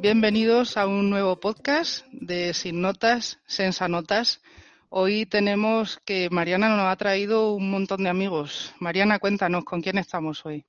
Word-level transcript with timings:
Bienvenidos 0.00 0.76
a 0.76 0.86
un 0.86 1.10
nuevo 1.10 1.40
podcast 1.40 2.06
de 2.12 2.54
Sin 2.54 2.80
Notas, 2.80 3.40
Sensa 3.46 3.88
Notas. 3.88 4.40
Hoy 4.88 5.26
tenemos 5.26 5.98
que 6.04 6.28
Mariana 6.30 6.68
nos 6.68 6.86
ha 6.86 6.96
traído 6.96 7.54
un 7.54 7.70
montón 7.70 8.04
de 8.04 8.10
amigos. 8.10 8.74
Mariana, 8.78 9.18
cuéntanos, 9.18 9.64
¿con 9.64 9.82
quién 9.82 9.98
estamos 9.98 10.46
hoy? 10.46 10.64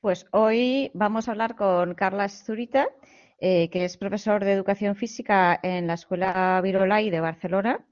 Pues 0.00 0.26
hoy 0.32 0.90
vamos 0.94 1.28
a 1.28 1.32
hablar 1.32 1.54
con 1.54 1.94
Carla 1.94 2.28
Zurita, 2.28 2.88
eh, 3.38 3.68
que 3.70 3.84
es 3.84 3.98
profesor 3.98 4.42
de 4.42 4.52
Educación 4.52 4.96
Física 4.96 5.60
en 5.62 5.86
la 5.86 5.94
Escuela 5.94 6.60
Virolai 6.62 7.10
de 7.10 7.20
Barcelona 7.20 7.84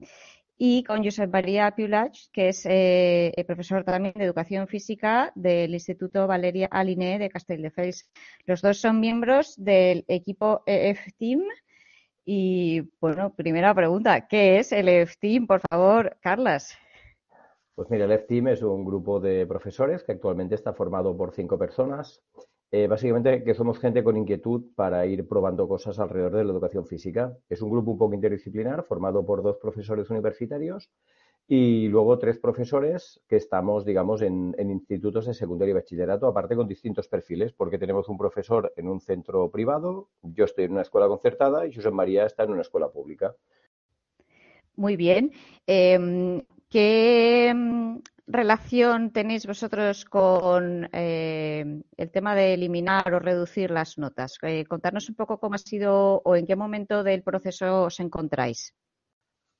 y 0.61 0.83
con 0.83 1.05
Josep 1.05 1.31
María 1.31 1.71
Piulach, 1.71 2.19
que 2.33 2.49
es 2.49 2.65
eh, 2.65 3.33
profesor 3.47 3.85
también 3.85 4.13
de 4.17 4.25
Educación 4.25 4.67
Física 4.67 5.31
del 5.33 5.73
Instituto 5.73 6.27
Valeria 6.27 6.67
Aliné 6.69 7.17
de 7.17 7.29
Castelldefels. 7.29 8.11
Los 8.45 8.61
dos 8.61 8.81
son 8.81 8.99
miembros 8.99 9.55
del 9.55 10.03
equipo 10.09 10.61
EF 10.65 10.99
Team. 11.17 11.43
Y 12.25 12.81
bueno, 12.99 13.33
primera 13.33 13.73
pregunta, 13.73 14.27
¿qué 14.27 14.59
es 14.59 14.73
el 14.73 14.89
EF 14.89 15.15
Team? 15.17 15.47
Por 15.47 15.61
favor, 15.61 16.17
Carlas. 16.19 16.77
Pues 17.73 17.89
mira, 17.89 18.03
el 18.03 18.11
EF 18.11 18.27
Team 18.27 18.49
es 18.49 18.61
un 18.61 18.83
grupo 18.83 19.21
de 19.21 19.47
profesores 19.47 20.03
que 20.03 20.11
actualmente 20.11 20.55
está 20.55 20.73
formado 20.73 21.15
por 21.15 21.33
cinco 21.33 21.57
personas 21.57 22.21
eh, 22.71 22.87
básicamente 22.87 23.43
que 23.43 23.55
somos 23.55 23.79
gente 23.79 24.03
con 24.03 24.15
inquietud 24.15 24.65
para 24.75 25.05
ir 25.05 25.27
probando 25.27 25.67
cosas 25.67 25.97
alrededor 25.99 26.35
de 26.35 26.43
la 26.43 26.51
educación 26.51 26.85
física. 26.85 27.35
Es 27.49 27.61
un 27.61 27.71
grupo 27.71 27.91
un 27.91 27.97
poco 27.97 28.13
interdisciplinar 28.13 28.83
formado 28.83 29.25
por 29.25 29.41
dos 29.41 29.57
profesores 29.57 30.09
universitarios 30.09 30.89
y 31.47 31.87
luego 31.87 32.19
tres 32.19 32.37
profesores 32.37 33.21
que 33.27 33.37
estamos, 33.37 33.83
digamos, 33.83 34.21
en, 34.21 34.53
institutos 34.59 35.25
de 35.25 35.33
secundaria 35.33 35.71
y 35.71 35.73
bachillerato, 35.73 36.27
aparte 36.27 36.55
con 36.55 36.67
distintos 36.67 37.07
perfiles, 37.07 37.53
porque 37.53 37.79
tenemos 37.79 38.07
un 38.07 38.19
profesor 38.19 38.71
en 38.75 38.87
un 38.87 39.01
centro 39.01 39.49
privado, 39.49 40.09
yo 40.21 40.45
estoy 40.45 40.65
en 40.65 40.73
una 40.73 40.83
escuela 40.83 41.07
concertada 41.07 41.65
y 41.65 41.73
José 41.73 41.89
María 41.89 42.27
está 42.27 42.43
en 42.43 42.51
una 42.51 42.61
escuela 42.61 42.89
pública. 42.89 43.35
Muy 44.75 44.95
bien. 44.95 45.31
Em, 45.65 46.43
¿Qué 46.69 47.51
relación 48.29 49.11
tenéis 49.11 49.47
vosotros 49.47 50.05
con 50.05 50.87
eh, 50.93 51.81
el 51.97 52.11
tema 52.11 52.35
de 52.35 52.53
eliminar 52.53 53.11
o 53.11 53.19
reducir 53.19 53.71
las 53.71 53.97
notas? 53.97 54.37
Eh, 54.43 54.65
contarnos 54.65 55.09
un 55.09 55.15
poco 55.15 55.39
cómo 55.39 55.55
ha 55.55 55.57
sido 55.57 56.21
o 56.23 56.35
en 56.35 56.45
qué 56.45 56.55
momento 56.55 57.03
del 57.03 57.23
proceso 57.23 57.83
os 57.83 57.99
encontráis. 57.99 58.75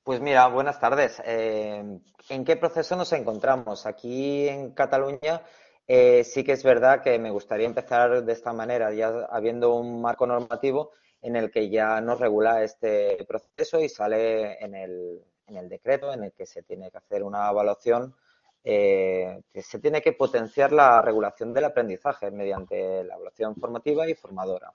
Pues 0.04 0.22
mira, 0.22 0.48
buenas 0.48 0.80
tardes. 0.80 1.22
Eh, 1.26 1.84
¿En 2.30 2.46
qué 2.46 2.56
proceso 2.56 2.96
nos 2.96 3.12
encontramos? 3.14 3.86
Aquí 3.86 4.48
en 4.48 4.72
Cataluña 4.72 5.42
sí 5.88 6.44
que 6.44 6.52
es 6.52 6.64
verdad 6.64 7.02
que 7.02 7.18
me 7.18 7.32
gustaría 7.32 7.66
empezar 7.66 8.24
de 8.24 8.34
esta 8.34 8.54
manera, 8.54 8.94
ya 8.94 9.26
habiendo 9.32 9.74
un 9.74 10.00
marco 10.00 10.28
normativo 10.28 10.92
en 11.20 11.36
el 11.36 11.50
que 11.50 11.68
ya 11.68 12.00
nos 12.00 12.20
regula 12.20 12.64
este 12.64 13.26
proceso 13.28 13.80
y 13.80 13.90
sale 13.90 14.64
en 14.64 14.76
el 14.76 15.70
decreto 15.70 16.14
en 16.14 16.26
el 16.26 16.34
que 16.34 16.46
se 16.46 16.62
tiene 16.62 16.92
que 16.92 17.00
hacer 17.00 17.24
una 17.24 17.50
evaluación 17.50 18.14
eh, 18.64 19.42
se 19.54 19.80
tiene 19.80 20.02
que 20.02 20.14
potenciar 20.14 20.72
la 20.72 21.02
regulación 21.02 21.54
del 21.54 21.66
aprendizaje 21.66 22.32
mediante 22.32 23.04
la 23.04 23.16
evaluación 23.16 23.56
formativa 23.56 24.08
y 24.10 24.16
formadora. 24.16 24.74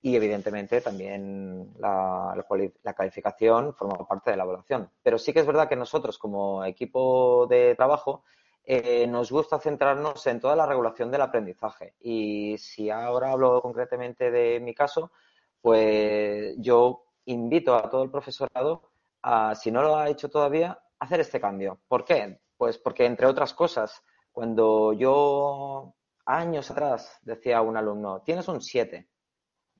Y 0.00 0.16
evidentemente 0.16 0.80
también 0.80 1.74
la, 1.78 2.34
calificación 2.96 3.74
forma 3.74 4.06
parte 4.06 4.32
de 4.32 4.36
la 4.36 4.44
evaluación. 4.44 4.90
Pero 5.02 5.18
sí 5.18 5.32
que 5.32 5.40
es 5.40 5.46
verdad 5.46 5.68
que 5.68 5.76
nosotros 5.76 6.18
como 6.18 6.64
equipo 6.64 7.46
de 7.48 7.74
trabajo 7.76 8.24
eh, 8.64 9.06
nos 9.06 9.30
gusta 9.30 9.60
centrarnos 9.60 10.26
en 10.26 10.40
toda 10.40 10.56
la 10.56 10.66
regulación 10.66 11.10
del 11.10 11.22
aprendizaje. 11.22 11.94
Y 12.00 12.56
si 12.58 12.90
ahora 12.90 13.32
hablo 13.32 13.62
concretamente 13.62 14.30
de 14.30 14.58
mi 14.60 14.74
caso, 14.74 15.12
pues 15.60 16.56
yo 16.58 17.04
invito 17.26 17.76
a 17.76 17.88
todo 17.88 18.02
el 18.02 18.10
profesorado 18.10 18.90
a, 19.22 19.54
si 19.54 19.70
no 19.70 19.82
lo 19.82 19.96
ha 19.96 20.08
hecho 20.08 20.28
todavía, 20.28 20.72
a 20.98 21.04
hacer 21.04 21.20
este 21.20 21.40
cambio. 21.40 21.80
¿Por 21.88 22.04
qué? 22.04 22.40
Pues 22.62 22.78
porque, 22.78 23.06
entre 23.06 23.26
otras 23.26 23.54
cosas, 23.54 24.04
cuando 24.30 24.92
yo 24.92 25.96
años 26.24 26.70
atrás 26.70 27.18
decía 27.22 27.58
a 27.58 27.62
un 27.62 27.76
alumno, 27.76 28.22
tienes 28.22 28.46
un 28.46 28.60
7, 28.60 29.10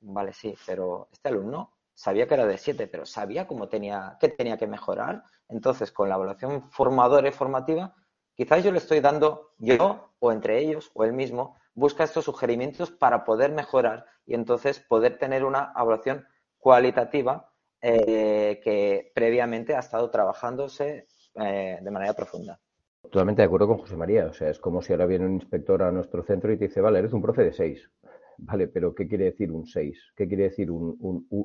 vale, 0.01 0.33
sí, 0.33 0.53
pero 0.67 1.09
este 1.13 1.29
alumno 1.29 1.77
sabía 1.95 2.27
que 2.27 2.35
era 2.35 2.45
de 2.45 2.59
7, 2.59 2.89
pero 2.89 3.07
sabía 3.07 3.47
cómo 3.47 3.69
tenía, 3.69 4.17
qué 4.19 4.31
tenía 4.31 4.57
que 4.57 4.67
mejorar. 4.67 5.23
Entonces, 5.49 5.93
con 5.93 6.09
la 6.09 6.17
evaluación 6.17 6.73
formadora 6.73 7.29
y 7.29 7.31
formativa, 7.31 7.95
quizás 8.35 8.65
yo 8.65 8.73
le 8.73 8.79
estoy 8.79 8.99
dando, 8.99 9.53
yo 9.59 10.11
o 10.19 10.33
entre 10.33 10.59
ellos 10.59 10.91
o 10.95 11.05
él 11.05 11.13
mismo, 11.13 11.57
busca 11.75 12.03
estos 12.03 12.25
sugerimientos 12.25 12.91
para 12.91 13.25
poder 13.25 13.53
mejorar 13.53 14.07
y 14.27 14.35
entonces 14.35 14.81
poder 14.81 15.19
tener 15.19 15.45
una 15.45 15.73
evaluación 15.77 16.27
cualitativa 16.59 17.49
eh, 17.81 18.61
que 18.61 19.13
previamente 19.15 19.77
ha 19.77 19.79
estado 19.79 20.11
trabajándose 20.11 21.07
eh, 21.35 21.79
de 21.81 21.91
manera 21.91 22.13
profunda. 22.13 22.61
Totalmente 23.03 23.43
de 23.43 23.47
acuerdo 23.47 23.67
con 23.69 23.79
José 23.79 23.97
María. 23.97 24.27
O 24.27 24.33
sea, 24.33 24.51
es 24.51 24.59
como 24.59 24.81
si 24.81 24.93
ahora 24.93 25.07
viene 25.07 25.27
un 25.27 25.35
inspector 25.35 25.83
a 25.83 25.93
nuestro 25.93 26.23
centro 26.23 26.53
y 26.53 26.57
te 26.57 26.69
dice, 26.69 26.81
vale, 26.81 27.01
eres 27.01 27.13
un 27.13 27.23
profe 27.23 27.43
de 27.43 27.53
6. 27.53 27.91
Vale, 28.39 28.67
pero 28.67 28.95
¿qué 28.95 29.07
quiere 29.07 29.27
decir 29.27 29.53
un 29.53 29.67
6? 29.67 30.15
¿Qué 30.17 30.27
quiere 30.27 30.45
decir 30.45 30.71
un, 30.71 30.97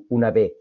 una 0.10 0.32
B? 0.32 0.56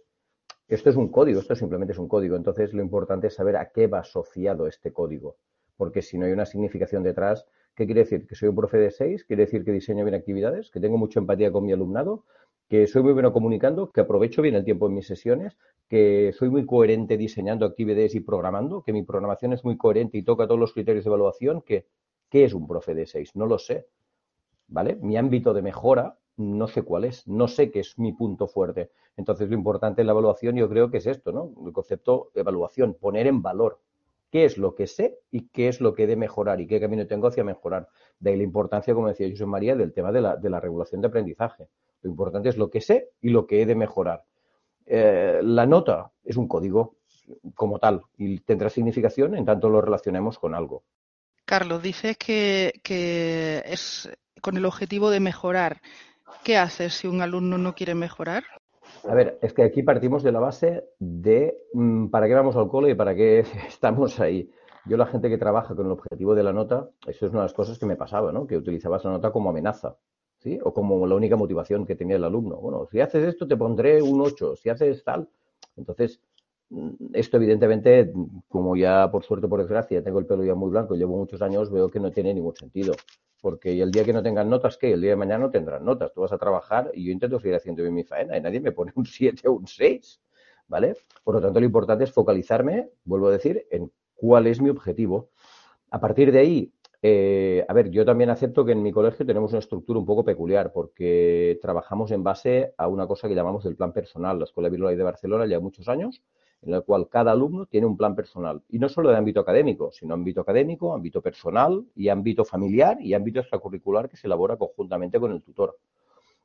Esto 0.68 0.90
es 0.90 0.96
un 0.96 1.10
código, 1.10 1.40
esto 1.40 1.54
simplemente 1.54 1.92
es 1.92 1.98
un 1.98 2.08
código. 2.08 2.36
Entonces, 2.36 2.74
lo 2.74 2.82
importante 2.82 3.28
es 3.28 3.34
saber 3.34 3.56
a 3.56 3.70
qué 3.70 3.86
va 3.86 4.00
asociado 4.00 4.66
este 4.66 4.92
código. 4.92 5.36
Porque 5.76 6.02
si 6.02 6.18
no 6.18 6.26
hay 6.26 6.32
una 6.32 6.46
significación 6.46 7.02
detrás, 7.04 7.46
¿qué 7.74 7.86
quiere 7.86 8.02
decir? 8.02 8.26
¿Que 8.26 8.34
soy 8.34 8.48
un 8.48 8.56
profe 8.56 8.78
de 8.78 8.90
6? 8.90 9.24
¿Quiere 9.24 9.44
decir 9.44 9.64
que 9.64 9.72
diseño 9.72 10.04
bien 10.04 10.16
actividades? 10.16 10.70
¿Que 10.70 10.80
tengo 10.80 10.98
mucha 10.98 11.20
empatía 11.20 11.52
con 11.52 11.64
mi 11.64 11.72
alumnado? 11.72 12.24
¿Que 12.68 12.86
soy 12.86 13.02
muy 13.02 13.12
bueno 13.12 13.32
comunicando? 13.32 13.92
¿Que 13.92 14.00
aprovecho 14.00 14.42
bien 14.42 14.54
el 14.54 14.64
tiempo 14.64 14.86
en 14.86 14.94
mis 14.94 15.06
sesiones? 15.06 15.56
que 15.88 16.32
soy 16.32 16.50
muy 16.50 16.66
coherente 16.66 17.16
diseñando 17.16 17.64
actividades 17.64 18.14
y 18.14 18.20
programando, 18.20 18.82
que 18.82 18.92
mi 18.92 19.02
programación 19.02 19.52
es 19.52 19.64
muy 19.64 19.76
coherente 19.76 20.18
y 20.18 20.22
toca 20.22 20.46
todos 20.46 20.58
los 20.58 20.72
criterios 20.72 21.04
de 21.04 21.08
evaluación, 21.10 21.62
que 21.62 21.86
¿qué 22.28 22.44
es 22.44 22.54
un 22.54 22.66
profe 22.66 22.94
de 22.94 23.06
6? 23.06 23.36
No 23.36 23.46
lo 23.46 23.58
sé. 23.58 23.86
¿Vale? 24.68 24.96
Mi 24.96 25.16
ámbito 25.16 25.54
de 25.54 25.62
mejora 25.62 26.18
no 26.36 26.66
sé 26.66 26.82
cuál 26.82 27.04
es, 27.04 27.26
no 27.26 27.48
sé 27.48 27.70
qué 27.70 27.80
es 27.80 27.98
mi 27.98 28.12
punto 28.12 28.48
fuerte. 28.48 28.90
Entonces, 29.16 29.48
lo 29.48 29.54
importante 29.54 30.02
en 30.02 30.06
la 30.06 30.12
evaluación 30.12 30.56
yo 30.56 30.68
creo 30.68 30.90
que 30.90 30.98
es 30.98 31.06
esto, 31.06 31.32
¿no? 31.32 31.52
El 31.64 31.72
concepto 31.72 32.30
de 32.34 32.42
evaluación, 32.42 32.94
poner 32.94 33.26
en 33.26 33.40
valor 33.40 33.80
qué 34.30 34.44
es 34.44 34.58
lo 34.58 34.74
que 34.74 34.86
sé 34.86 35.20
y 35.30 35.48
qué 35.48 35.68
es 35.68 35.80
lo 35.80 35.94
que 35.94 36.02
he 36.02 36.06
de 36.06 36.16
mejorar 36.16 36.60
y 36.60 36.66
qué 36.66 36.80
camino 36.80 37.06
tengo 37.06 37.28
hacia 37.28 37.44
mejorar. 37.44 37.88
De 38.18 38.30
ahí 38.30 38.36
la 38.36 38.42
importancia, 38.42 38.92
como 38.92 39.08
decía 39.08 39.30
José 39.30 39.46
María, 39.46 39.76
del 39.76 39.94
tema 39.94 40.12
de 40.12 40.20
la, 40.20 40.36
de 40.36 40.50
la 40.50 40.60
regulación 40.60 41.00
de 41.00 41.06
aprendizaje. 41.06 41.68
Lo 42.06 42.12
importante 42.12 42.48
es 42.48 42.56
lo 42.56 42.70
que 42.70 42.80
sé 42.80 43.10
y 43.20 43.30
lo 43.30 43.48
que 43.48 43.60
he 43.60 43.66
de 43.66 43.74
mejorar. 43.74 44.22
Eh, 44.86 45.40
la 45.42 45.66
nota 45.66 46.12
es 46.22 46.36
un 46.36 46.46
código 46.46 46.98
como 47.56 47.80
tal 47.80 48.02
y 48.16 48.38
tendrá 48.38 48.70
significación 48.70 49.34
en 49.34 49.44
tanto 49.44 49.68
lo 49.68 49.80
relacionemos 49.80 50.38
con 50.38 50.54
algo. 50.54 50.84
Carlos, 51.44 51.82
dices 51.82 52.16
que, 52.16 52.80
es 53.66 54.08
con 54.40 54.56
el 54.56 54.66
objetivo 54.66 55.10
de 55.10 55.18
mejorar. 55.18 55.80
¿Qué 56.44 56.56
haces 56.56 56.94
si 56.94 57.08
un 57.08 57.22
alumno 57.22 57.58
no 57.58 57.74
quiere 57.74 57.96
mejorar? 57.96 58.44
A 59.08 59.12
ver, 59.12 59.40
es 59.42 59.52
que 59.52 59.64
aquí 59.64 59.82
partimos 59.82 60.22
de 60.22 60.30
la 60.30 60.38
base 60.38 60.84
de 61.00 61.58
mm, 61.72 62.06
para 62.06 62.28
qué 62.28 62.34
vamos 62.34 62.54
al 62.54 62.68
cole 62.68 62.90
y 62.90 62.94
para 62.94 63.16
qué 63.16 63.40
estamos 63.66 64.20
ahí. 64.20 64.48
Yo 64.84 64.96
la 64.96 65.06
gente 65.06 65.28
que 65.28 65.38
trabaja 65.38 65.74
con 65.74 65.86
el 65.86 65.92
objetivo 65.92 66.36
de 66.36 66.44
la 66.44 66.52
nota, 66.52 66.88
eso 67.04 67.26
es 67.26 67.32
una 67.32 67.40
de 67.40 67.46
las 67.46 67.52
cosas 67.52 67.80
que 67.80 67.86
me 67.86 67.96
pasaba, 67.96 68.30
¿no? 68.30 68.46
Que 68.46 68.56
utilizabas 68.56 69.04
la 69.04 69.10
nota 69.10 69.32
como 69.32 69.50
amenaza. 69.50 69.96
O 70.62 70.72
como 70.72 71.06
la 71.06 71.14
única 71.14 71.36
motivación 71.36 71.84
que 71.84 71.96
tenía 71.96 72.16
el 72.16 72.24
alumno. 72.24 72.56
Bueno, 72.56 72.86
si 72.90 73.00
haces 73.00 73.26
esto 73.26 73.46
te 73.46 73.56
pondré 73.56 74.00
un 74.02 74.20
8, 74.20 74.56
si 74.56 74.68
haces 74.68 75.02
tal. 75.04 75.28
Entonces, 75.76 76.20
mm, 76.70 76.90
esto 77.14 77.36
evidentemente, 77.36 78.12
como 78.48 78.76
ya 78.76 79.10
por 79.10 79.24
suerte 79.24 79.48
por 79.48 79.60
desgracia 79.60 80.02
tengo 80.02 80.18
el 80.18 80.26
pelo 80.26 80.44
ya 80.44 80.54
muy 80.54 80.70
blanco, 80.70 80.94
llevo 80.94 81.16
muchos 81.16 81.42
años, 81.42 81.70
veo 81.70 81.90
que 81.90 82.00
no 82.00 82.10
tiene 82.10 82.32
ningún 82.32 82.54
sentido. 82.54 82.94
Porque 83.40 83.80
el 83.80 83.90
día 83.90 84.04
que 84.04 84.12
no 84.12 84.22
tengan 84.22 84.48
notas, 84.48 84.76
¿qué? 84.78 84.92
El 84.92 85.00
día 85.00 85.10
de 85.10 85.16
mañana 85.16 85.44
no 85.44 85.50
tendrán 85.50 85.84
notas. 85.84 86.12
Tú 86.12 86.22
vas 86.22 86.32
a 86.32 86.38
trabajar 86.38 86.90
y 86.94 87.04
yo 87.04 87.12
intento 87.12 87.38
seguir 87.38 87.56
haciendo 87.56 87.82
bien 87.82 87.94
mi 87.94 88.04
faena 88.04 88.36
y 88.36 88.40
nadie 88.40 88.60
me 88.60 88.72
pone 88.72 88.92
un 88.96 89.04
7 89.06 89.48
o 89.48 89.52
un 89.52 89.66
6. 89.66 90.20
¿Vale? 90.68 90.96
Por 91.22 91.36
lo 91.36 91.40
tanto, 91.40 91.60
lo 91.60 91.66
importante 91.66 92.02
es 92.04 92.12
focalizarme, 92.12 92.90
vuelvo 93.04 93.28
a 93.28 93.32
decir, 93.32 93.66
en 93.70 93.92
cuál 94.16 94.48
es 94.48 94.60
mi 94.60 94.68
objetivo. 94.68 95.30
A 95.90 96.00
partir 96.00 96.32
de 96.32 96.40
ahí, 96.40 96.72
eh, 97.08 97.64
a 97.68 97.72
ver, 97.72 97.88
yo 97.90 98.04
también 98.04 98.30
acepto 98.30 98.64
que 98.64 98.72
en 98.72 98.82
mi 98.82 98.90
colegio 98.90 99.24
tenemos 99.24 99.52
una 99.52 99.60
estructura 99.60 100.00
un 100.00 100.04
poco 100.04 100.24
peculiar 100.24 100.72
porque 100.72 101.56
trabajamos 101.62 102.10
en 102.10 102.24
base 102.24 102.74
a 102.76 102.88
una 102.88 103.06
cosa 103.06 103.28
que 103.28 103.34
llamamos 103.36 103.64
el 103.64 103.76
plan 103.76 103.92
personal. 103.92 104.40
La 104.40 104.44
Escuela 104.44 104.68
Virolai 104.68 104.96
de 104.96 105.04
Barcelona 105.04 105.46
lleva 105.46 105.60
muchos 105.60 105.88
años 105.88 106.20
en 106.62 106.72
la 106.72 106.80
cual 106.80 107.08
cada 107.08 107.30
alumno 107.30 107.66
tiene 107.66 107.86
un 107.86 107.96
plan 107.96 108.16
personal. 108.16 108.60
Y 108.68 108.80
no 108.80 108.88
solo 108.88 109.10
de 109.10 109.16
ámbito 109.16 109.38
académico, 109.38 109.92
sino 109.92 110.14
ámbito 110.14 110.40
académico, 110.40 110.94
ámbito 110.94 111.22
personal 111.22 111.86
y 111.94 112.08
ámbito 112.08 112.44
familiar 112.44 113.00
y 113.00 113.14
ámbito 113.14 113.38
extracurricular 113.38 114.08
que 114.08 114.16
se 114.16 114.26
elabora 114.26 114.56
conjuntamente 114.56 115.20
con 115.20 115.30
el 115.30 115.42
tutor. 115.42 115.78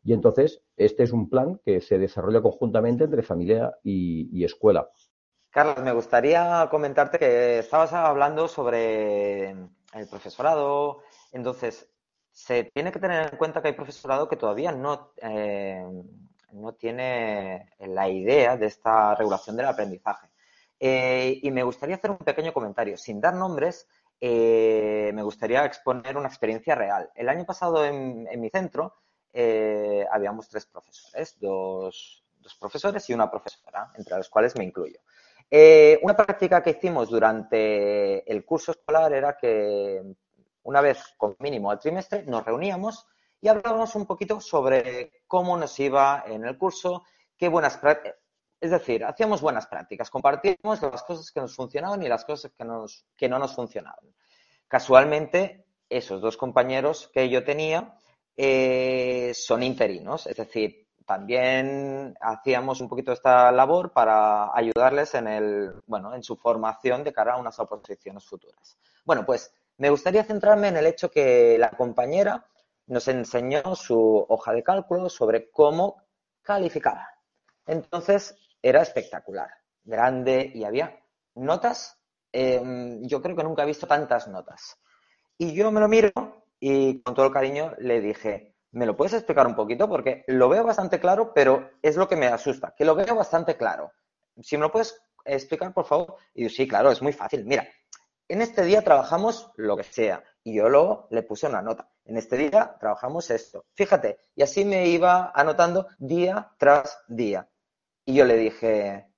Y 0.03 0.13
entonces, 0.13 0.61
este 0.77 1.01
es 1.01 1.11
un 1.11 1.27
plan 1.27 1.59
que 1.65 1.81
se 1.81 1.97
desarrolla 1.97 2.41
conjuntamente 2.41 3.05
entre 3.05 3.23
familia 3.23 3.75
y 3.83 4.43
escuela. 4.43 4.91
Carlos, 5.49 5.83
me 5.83 5.91
gustaría 5.91 6.67
comentarte 6.71 7.19
que 7.19 7.59
estabas 7.59 7.91
hablando 7.91 8.47
sobre 8.47 9.53
el 9.93 10.07
profesorado. 10.07 11.03
Entonces, 11.31 11.89
se 12.31 12.65
tiene 12.73 12.91
que 12.91 12.99
tener 12.99 13.31
en 13.31 13.37
cuenta 13.37 13.61
que 13.61 13.69
hay 13.69 13.73
profesorado 13.73 14.27
que 14.27 14.37
todavía 14.37 14.71
no, 14.71 15.11
eh, 15.17 15.85
no 16.53 16.73
tiene 16.73 17.73
la 17.79 18.09
idea 18.09 18.57
de 18.57 18.67
esta 18.67 19.15
regulación 19.15 19.57
del 19.57 19.67
aprendizaje. 19.67 20.29
Eh, 20.79 21.39
y 21.43 21.51
me 21.51 21.63
gustaría 21.63 21.95
hacer 21.95 22.11
un 22.11 22.17
pequeño 22.17 22.53
comentario. 22.53 22.97
Sin 22.97 23.21
dar 23.21 23.35
nombres, 23.35 23.87
eh, 24.19 25.11
me 25.13 25.23
gustaría 25.23 25.65
exponer 25.65 26.17
una 26.17 26.27
experiencia 26.27 26.73
real. 26.73 27.09
El 27.15 27.29
año 27.29 27.45
pasado 27.45 27.85
en, 27.85 28.27
mi 28.39 28.49
centro 28.49 28.95
habíamos 30.11 30.49
tres 30.49 30.65
profesores, 30.65 31.37
dos, 31.39 32.25
dos, 32.39 32.55
profesores 32.55 33.09
y 33.09 33.13
una 33.13 33.29
profesora, 33.29 33.91
entre 33.95 34.17
los 34.17 34.29
cuales 34.29 34.55
me 34.57 34.63
incluyo. 34.63 34.99
Una 35.51 36.15
práctica 36.15 36.63
que 36.63 36.71
hicimos 36.71 37.09
durante 37.09 38.29
el 38.31 38.45
curso 38.45 38.71
escolar 38.71 39.11
era 39.13 39.35
que 39.35 40.01
una 40.63 40.81
vez 40.81 41.13
con 41.17 41.35
mínimo 41.39 41.71
al 41.71 41.79
trimestre, 41.79 42.23
nos 42.23 42.45
reuníamos 42.45 43.05
y 43.41 43.47
hablábamos 43.47 43.95
un 43.95 44.05
poquito 44.05 44.39
sobre 44.39 45.23
cómo 45.27 45.57
nos 45.57 45.77
iba 45.79 46.23
en 46.27 46.45
el 46.45 46.57
curso, 46.57 47.03
qué 47.35 47.47
buenas 47.47 47.77
prácticas, 47.77 48.17
es 48.61 48.69
decir, 48.69 49.03
hacíamos 49.03 49.41
buenas 49.41 49.65
prácticas, 49.65 50.11
compartíamos 50.11 50.81
las 50.83 51.03
cosas 51.03 51.31
que 51.31 51.41
nos 51.41 51.55
funcionaban 51.55 52.03
y 52.03 52.07
las 52.07 52.23
cosas 52.23 52.51
que, 52.55 52.63
nos, 52.63 53.07
que 53.17 53.27
no 53.27 53.39
nos 53.39 53.55
funcionaban. 53.55 54.13
Casualmente, 54.67 55.65
esos 55.89 56.21
dos 56.21 56.37
compañeros 56.37 57.09
que 57.11 57.27
yo 57.27 57.43
tenía 57.43 57.97
eh, 58.37 59.31
son 59.33 59.63
interinos, 59.63 60.27
es 60.27 60.37
decir, 60.37 60.80
también 61.05 62.15
hacíamos 62.21 62.81
un 62.81 62.89
poquito 62.89 63.11
esta 63.11 63.51
labor 63.51 63.91
para 63.91 64.55
ayudarles 64.55 65.13
en 65.15 65.27
el, 65.27 65.73
bueno, 65.87 66.13
en 66.13 66.23
su 66.23 66.35
formación 66.35 67.03
de 67.03 67.13
cara 67.13 67.33
a 67.33 67.37
unas 67.37 67.59
oposiciones 67.59 68.25
futuras. 68.25 68.77
Bueno, 69.05 69.25
pues 69.25 69.53
me 69.77 69.89
gustaría 69.89 70.23
centrarme 70.23 70.67
en 70.67 70.77
el 70.77 70.85
hecho 70.85 71.09
que 71.09 71.57
la 71.57 71.71
compañera 71.71 72.45
nos 72.87 73.07
enseñó 73.07 73.75
su 73.75 74.25
hoja 74.27 74.53
de 74.53 74.63
cálculo 74.63 75.09
sobre 75.09 75.49
cómo 75.49 76.03
calificaba. 76.41 77.07
Entonces, 77.65 78.35
era 78.61 78.81
espectacular, 78.81 79.49
grande 79.83 80.51
y 80.53 80.63
había 80.63 80.99
notas. 81.35 81.97
Em, 82.31 83.05
yo 83.07 83.21
creo 83.21 83.35
que 83.35 83.43
nunca 83.43 83.63
he 83.63 83.67
visto 83.67 83.87
tantas 83.87 84.27
notas. 84.27 84.77
Y 85.37 85.53
yo 85.53 85.71
me 85.71 85.79
lo 85.79 85.87
miro 85.87 86.11
y 86.59 87.01
con 87.01 87.15
todo 87.15 87.25
el 87.25 87.33
cariño 87.33 87.73
le 87.79 88.01
dije, 88.01 88.50
¿me 88.71 88.85
lo 88.85 88.95
puedes 88.95 89.13
explicar 89.13 89.47
un 89.47 89.55
poquito? 89.55 89.87
Porque 89.87 90.23
lo 90.27 90.49
veo 90.49 90.63
bastante 90.63 90.99
claro, 90.99 91.33
pero 91.33 91.71
es 91.81 91.95
lo 91.95 92.07
que 92.07 92.15
me 92.15 92.27
asusta, 92.27 92.73
que 92.75 92.85
lo 92.85 92.95
veo 92.95 93.15
bastante 93.15 93.57
claro. 93.57 93.91
Si 94.41 94.57
me 94.57 94.63
lo 94.63 94.71
puedes 94.71 95.01
explicar, 95.25 95.73
por 95.73 95.85
favor. 95.85 96.15
Y 96.33 96.43
yo, 96.43 96.49
sí, 96.49 96.67
claro, 96.67 96.91
es 96.91 97.01
muy 97.01 97.13
fácil. 97.13 97.45
Mira, 97.45 97.67
en 98.27 98.41
este 98.41 98.63
día 98.63 98.81
trabajamos 98.81 99.51
lo 99.57 99.75
que 99.75 99.83
sea. 99.83 100.23
Y 100.43 100.55
yo 100.55 100.69
luego 100.69 101.07
le 101.11 101.23
puse 101.23 101.47
una 101.47 101.61
nota. 101.61 101.89
En 102.05 102.17
este 102.17 102.37
día 102.37 102.75
trabajamos 102.79 103.29
esto. 103.29 103.65
Fíjate, 103.73 104.19
y 104.35 104.41
así 104.41 104.65
me 104.65 104.87
iba 104.87 105.31
anotando 105.35 105.87
día 105.99 106.51
tras 106.57 107.03
día. 107.07 107.47
Y 108.05 108.15
yo 108.15 108.25
le 108.25 108.37
dije, 108.37 109.13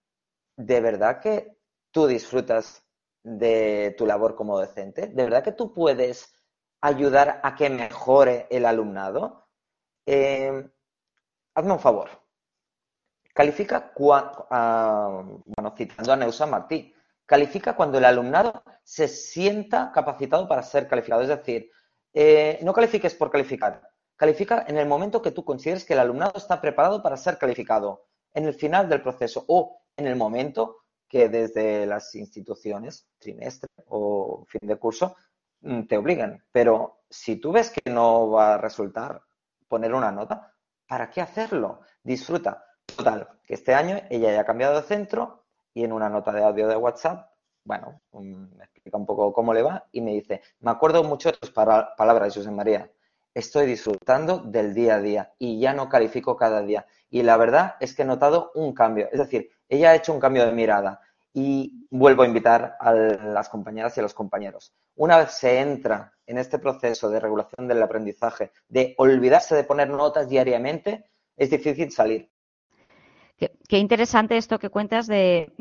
¿de 0.58 0.82
verdad 0.82 1.22
que 1.22 1.58
tú 1.92 2.08
disfrutas 2.08 2.84
de 3.24 3.96
tu 3.98 4.06
labor 4.06 4.36
como 4.36 4.60
docente? 4.60 5.08
¿De 5.08 5.24
verdad 5.24 5.44
que 5.44 5.54
tú 5.54 5.74
puedes 5.74 6.34
ayudar 6.82 7.40
a 7.44 7.56
que 7.56 7.70
mejore 7.70 8.48
el 8.50 8.66
alumnado? 8.66 9.43
Eh, 10.06 10.70
hazme 11.56 11.74
un 11.74 11.80
favor. 11.80 12.10
Califica, 13.34 13.92
ah, 14.52 15.24
bueno, 15.46 15.74
citando 15.76 16.14
a 16.14 16.16
Neusa 16.16 16.46
Martí, 16.46 16.94
califica 17.26 17.76
cuando 17.76 17.98
el 17.98 18.06
alumnado 18.06 18.64
se 18.84 19.08
sienta 19.08 19.92
capacitado 19.92 20.48
para 20.48 20.62
ser 20.62 20.88
calificado. 20.88 21.22
Es 21.22 21.30
decir, 21.30 21.72
eh, 22.14 22.60
no 22.62 22.74
califiques 22.74 23.16
por 23.16 23.32
calificar, 23.32 23.82
califica 24.16 24.66
en 24.68 24.78
el 24.78 24.88
momento 24.88 25.22
que 25.22 25.32
tú 25.32 25.44
consideres 25.44 25.84
que 25.86 25.94
el 25.94 26.00
alumnado 26.00 26.34
está 26.36 26.62
preparado 26.62 27.02
para 27.02 27.18
ser 27.18 27.38
calificado, 27.38 28.06
en 28.34 28.46
el 28.46 28.54
final 28.54 28.88
del 28.90 29.02
proceso 29.02 29.46
o 29.48 29.82
en 29.98 30.08
el 30.08 30.16
momento 30.16 30.84
que 31.08 31.30
desde 31.30 31.86
las 31.86 32.14
instituciones, 32.16 33.08
trimestre 33.20 33.70
o 33.88 34.46
fin 34.48 34.68
de 34.68 34.76
curso, 34.78 35.16
mm, 35.62 35.84
te 35.84 35.98
obligan. 35.98 36.44
Pero 36.52 37.04
si 37.10 37.38
tú 37.38 37.52
ves 37.52 37.72
que 37.72 37.90
no 37.92 38.32
va 38.32 38.56
a 38.56 38.58
resultar 38.58 39.22
poner 39.68 39.94
una 39.94 40.12
nota, 40.12 40.54
¿para 40.88 41.10
qué 41.10 41.22
hacerlo? 41.22 41.82
Disfruta. 42.04 42.66
Total, 42.96 43.28
que 43.44 43.54
este 43.54 43.74
año 43.74 43.98
ella 44.10 44.32
ya 44.32 44.42
ha 44.42 44.46
cambiado 44.46 44.76
de 44.76 44.88
centro, 44.88 45.44
y 45.74 45.84
en 45.84 45.92
una 45.92 46.10
nota 46.10 46.32
de 46.32 46.44
audio 46.44 46.68
de 46.68 46.76
WhatsApp, 46.76 47.30
bueno, 47.64 48.02
me 48.12 48.64
explica 48.64 48.98
un 48.98 49.06
poco 49.06 49.32
cómo 49.32 49.54
le 49.54 49.62
va 49.62 49.88
y 49.92 50.02
me 50.02 50.12
dice, 50.12 50.42
me 50.60 50.72
acuerdo 50.72 51.04
mucho 51.04 51.32
de 51.32 51.38
tus 51.38 51.52
palabras, 51.52 52.36
José 52.36 52.52
María, 52.52 52.92
estoy 53.34 53.66
disfrutando 53.66 54.40
del 54.40 54.74
día 54.74 54.96
a 54.96 55.00
día 55.00 55.34
y 55.40 55.60
ya 55.60 55.74
no 55.74 55.90
califico 55.90 56.36
cada 56.36 56.62
día. 56.62 56.86
Y 57.10 57.24
la 57.24 57.38
verdad 57.38 57.76
es 57.80 57.96
que 57.96 58.04
he 58.04 58.06
notado 58.06 58.52
un 58.56 58.74
cambio, 58.74 59.08
es 59.12 59.20
decir, 59.20 59.50
ella 59.70 59.92
ha 59.92 59.96
hecho 59.96 60.14
un 60.14 60.20
cambio 60.20 60.46
de 60.46 60.52
mirada 60.52 61.00
y 61.34 61.88
vuelvo 61.90 62.24
a 62.24 62.28
invitar 62.28 62.76
a 62.80 62.94
las 62.94 63.50
compañeras 63.50 63.96
y 63.98 64.02
a 64.02 64.04
los 64.04 64.14
compañeros. 64.14 64.74
Una 64.96 65.18
vez 65.18 65.32
se 65.32 65.60
entra 65.60 66.13
en 66.26 66.38
este 66.38 66.60
proceso 66.60 67.10
de 67.10 67.20
regulación 67.20 67.68
del 67.68 67.82
aprendizaje, 67.82 68.52
de 68.68 68.94
olvidarse 68.98 69.56
de 69.56 69.64
poner 69.64 69.90
notas 69.90 70.30
diariamente, 70.30 71.06
es 71.36 71.50
difícil 71.50 71.92
salir. 71.92 72.30
Qué, 73.74 73.80
interesante 73.80 74.38
esto 74.38 74.60
que 74.60 74.70
cuentas 74.70 75.08
de, 75.08 75.52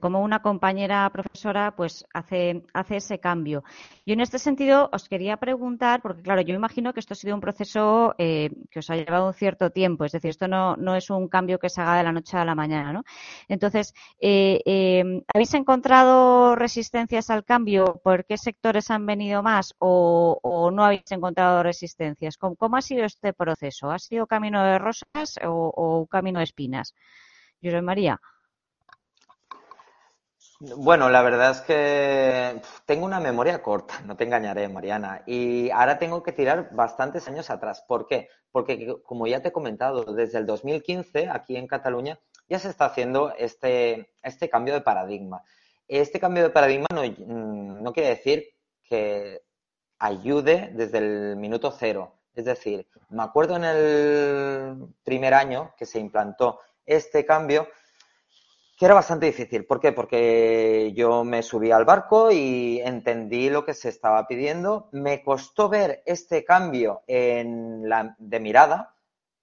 cómo 0.00 0.22
una 0.22 0.40
compañera 0.40 1.10
profesora 1.12 1.74
pues 1.76 2.06
hace, 2.14 2.62
ese 2.88 3.18
cambio. 3.18 3.62
Yo 4.06 4.14
en 4.14 4.20
este 4.20 4.38
sentido 4.38 4.88
os 4.90 5.06
quería 5.06 5.36
preguntar, 5.36 6.00
porque 6.00 6.22
claro, 6.22 6.40
yo 6.40 6.54
imagino 6.54 6.94
que 6.94 7.00
esto 7.00 7.12
ha 7.12 7.16
sido 7.16 7.34
un 7.34 7.42
proceso 7.42 8.14
eh, 8.16 8.48
que 8.70 8.78
os 8.78 8.88
ha 8.88 8.96
llevado 8.96 9.26
un 9.26 9.34
cierto 9.34 9.68
tiempo, 9.68 10.06
es 10.06 10.12
decir, 10.12 10.30
esto 10.30 10.48
no, 10.48 10.76
no, 10.76 10.96
es 10.96 11.10
un 11.10 11.28
cambio 11.28 11.58
que 11.58 11.68
se 11.68 11.82
haga 11.82 11.98
de 11.98 12.04
la 12.04 12.12
noche 12.12 12.38
a 12.38 12.44
la 12.46 12.54
mañana, 12.54 12.90
¿no? 12.94 13.02
Entonces, 13.48 13.92
eh, 14.18 14.62
eh, 14.64 15.22
¿habéis 15.34 15.52
encontrado 15.52 16.56
resistencias 16.56 17.28
al 17.28 17.44
cambio? 17.44 18.00
¿Por 18.02 18.24
qué 18.24 18.38
sectores 18.38 18.90
han 18.90 19.04
venido 19.04 19.42
más 19.42 19.74
o, 19.78 20.70
no 20.72 20.84
habéis 20.84 21.10
encontrado 21.10 21.62
resistencias? 21.62 22.38
¿Cómo, 22.38 22.76
ha 22.78 22.80
sido 22.80 23.04
este 23.04 23.34
proceso? 23.34 23.90
¿Ha 23.90 23.98
sido 23.98 24.26
camino 24.26 24.64
de 24.64 24.78
rosas 24.78 25.38
o 25.42 26.06
camino 26.10 26.38
de 26.38 26.44
espinas? 26.44 26.93
José 27.62 27.82
María. 27.82 28.20
Bueno, 30.76 31.10
la 31.10 31.22
verdad 31.22 31.50
es 31.50 31.60
que 31.62 32.62
tengo 32.86 33.04
una 33.04 33.20
memoria 33.20 33.60
corta, 33.60 34.00
no 34.06 34.16
te 34.16 34.24
engañaré, 34.24 34.68
Mariana. 34.68 35.22
Y 35.26 35.70
ahora 35.70 35.98
tengo 35.98 36.22
que 36.22 36.32
tirar 36.32 36.70
bastantes 36.72 37.28
años 37.28 37.50
atrás. 37.50 37.84
¿Por 37.86 38.06
qué? 38.06 38.28
Porque, 38.50 38.94
como 39.02 39.26
ya 39.26 39.42
te 39.42 39.48
he 39.48 39.52
comentado, 39.52 40.04
desde 40.14 40.38
el 40.38 40.46
2015, 40.46 41.28
aquí 41.28 41.56
en 41.56 41.66
Cataluña, 41.66 42.18
ya 42.48 42.58
se 42.58 42.68
está 42.68 42.86
haciendo 42.86 43.34
este, 43.36 44.12
este 44.22 44.48
cambio 44.48 44.74
de 44.74 44.80
paradigma. 44.80 45.42
Este 45.88 46.20
cambio 46.20 46.44
de 46.44 46.50
paradigma 46.50 46.86
no, 46.94 47.02
no 47.04 47.92
quiere 47.92 48.10
decir 48.10 48.44
que 48.84 49.42
ayude 49.98 50.70
desde 50.74 50.98
el 50.98 51.36
minuto 51.36 51.72
cero. 51.72 52.20
Es 52.34 52.44
decir, 52.44 52.88
me 53.10 53.22
acuerdo 53.22 53.56
en 53.56 53.64
el 53.64 54.94
primer 55.04 55.34
año 55.34 55.74
que 55.76 55.86
se 55.86 55.98
implantó 55.98 56.60
este 56.86 57.24
cambio, 57.24 57.68
que 58.76 58.86
era 58.86 58.94
bastante 58.94 59.26
difícil. 59.26 59.66
¿Por 59.66 59.80
qué? 59.80 59.92
Porque 59.92 60.92
yo 60.94 61.24
me 61.24 61.42
subí 61.42 61.70
al 61.70 61.84
barco 61.84 62.30
y 62.30 62.80
entendí 62.80 63.50
lo 63.50 63.64
que 63.64 63.74
se 63.74 63.88
estaba 63.88 64.26
pidiendo. 64.26 64.88
Me 64.92 65.22
costó 65.22 65.68
ver 65.68 66.02
este 66.06 66.44
cambio 66.44 67.02
en 67.06 67.88
la, 67.88 68.16
de 68.18 68.40
mirada, 68.40 68.94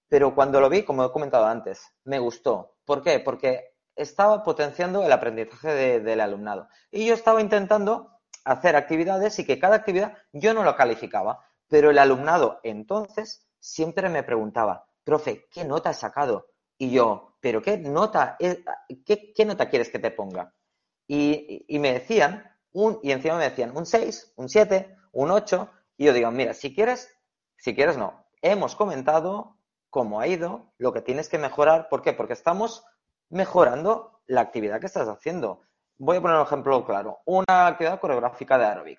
pero 0.08 0.34
cuando 0.34 0.60
lo 0.60 0.68
vi, 0.68 0.82
como 0.82 1.04
he 1.04 1.12
comentado 1.12 1.46
antes, 1.46 1.82
me 2.04 2.18
gustó. 2.18 2.76
¿Por 2.84 3.02
qué? 3.02 3.20
Porque 3.20 3.72
estaba 3.96 4.42
potenciando 4.42 5.02
el 5.02 5.12
aprendizaje 5.12 6.00
del 6.00 6.20
alumnado. 6.20 6.68
Y 6.90 7.06
yo 7.06 7.14
estaba 7.14 7.40
intentando 7.40 8.10
hacer 8.44 8.76
actividades 8.76 9.38
y 9.38 9.46
que 9.46 9.58
cada 9.58 9.76
actividad 9.76 10.16
yo 10.32 10.52
no 10.52 10.64
lo 10.64 10.76
calificaba. 10.76 11.46
Pero 11.68 11.90
el 11.90 11.98
alumnado 11.98 12.60
entonces 12.62 13.46
siempre 13.58 14.10
me 14.10 14.22
preguntaba, 14.22 14.86
profe, 15.04 15.46
¿qué 15.50 15.64
nota 15.64 15.90
has 15.90 16.00
sacado? 16.00 16.48
Y 16.82 16.90
yo, 16.90 17.36
¿pero 17.38 17.62
qué 17.62 17.78
nota, 17.78 18.36
qué, 19.06 19.44
nota 19.46 19.70
quieres 19.70 19.88
que 19.88 20.00
te 20.00 20.10
ponga? 20.10 20.52
Y, 21.06 21.64
me 21.78 21.92
decían, 21.92 22.42
un, 22.72 22.98
y 23.04 23.12
encima 23.12 23.38
me 23.38 23.44
decían 23.44 23.70
un 23.76 23.86
6, 23.86 24.32
un 24.34 24.48
7, 24.48 24.96
un 25.12 25.30
8, 25.30 25.70
y 25.96 26.06
yo 26.06 26.12
digo, 26.12 26.32
mira, 26.32 26.54
si 26.54 26.74
quieres, 26.74 27.16
si 27.56 27.76
quieres 27.76 27.96
no, 27.96 28.26
hemos 28.40 28.74
comentado 28.74 29.58
cómo 29.90 30.18
ha 30.18 30.26
ido, 30.26 30.72
lo 30.76 30.92
que 30.92 31.02
tienes 31.02 31.28
que 31.28 31.38
mejorar, 31.38 31.88
¿por 31.88 32.02
qué? 32.02 32.14
Porque 32.14 32.32
estamos 32.32 32.84
mejorando 33.28 34.20
la 34.26 34.40
actividad 34.40 34.80
que 34.80 34.86
estás 34.86 35.06
haciendo. 35.06 35.62
Voy 35.98 36.16
a 36.16 36.20
poner 36.20 36.36
un 36.36 36.46
ejemplo 36.46 36.84
claro, 36.84 37.20
una 37.26 37.68
actividad 37.68 38.00
coreográfica 38.00 38.58
de 38.58 38.64
aeróbic. 38.64 38.98